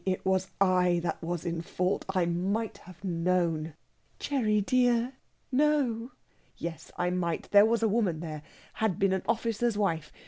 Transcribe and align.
It 0.03 0.25
was 0.25 0.47
I 0.59 0.97
that 1.03 1.21
was 1.21 1.45
in 1.45 1.61
fault. 1.61 2.05
I 2.09 2.25
might 2.25 2.79
have 2.79 3.03
known...." 3.03 3.75
"Gerry, 4.17 4.59
dear... 4.59 5.13
no!..." 5.51 6.13
"Yes, 6.57 6.91
I 6.97 7.11
might. 7.11 7.51
There 7.51 7.67
was 7.67 7.83
a 7.83 7.87
woman 7.87 8.19
there 8.19 8.41
had 8.73 8.97
been 8.97 9.13
an 9.13 9.21
officer's 9.27 9.77
wife. 9.77 10.11